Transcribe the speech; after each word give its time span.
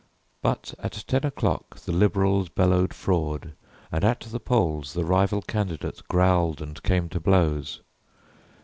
But 0.41 0.73
at 0.79 1.03
ten 1.05 1.23
o'clock 1.27 1.75
The 1.81 1.91
liberals 1.91 2.49
bellowed 2.49 2.91
fraud, 2.91 3.53
and 3.91 4.03
at 4.03 4.21
the 4.21 4.39
polls 4.39 4.95
The 4.95 5.05
rival 5.05 5.43
candidates 5.43 6.01
growled 6.01 6.59
and 6.59 6.81
came 6.81 7.07
to 7.09 7.19
blows. 7.19 7.81